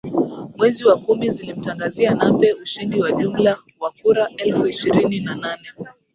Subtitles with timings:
[0.57, 5.67] mwezi wa kumi zilimtangazia Nape ushindi wa jumla wa kura elfu ishirini na nane